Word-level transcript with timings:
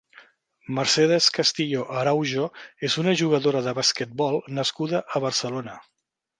Mercedes 0.77 1.27
Castillo 1.35 1.83
Araujo 2.03 2.47
és 2.89 2.97
una 3.03 3.15
jugadora 3.21 3.63
de 3.69 3.77
basquetbol 3.83 4.43
nascuda 4.59 5.07
a 5.17 5.27
Barcelona. 5.29 5.81